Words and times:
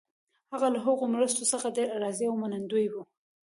هغه 0.53 0.67
له 0.73 0.79
هغو 0.85 1.05
مرستو 1.13 1.49
څخه 1.51 1.67
ډېر 1.77 1.87
راضي 2.03 2.25
او 2.29 2.35
منندوی 2.41 2.85
وو. 2.89 3.01